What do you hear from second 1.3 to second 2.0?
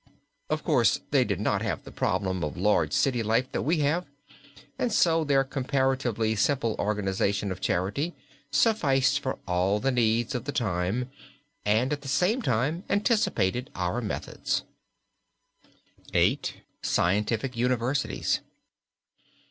not have the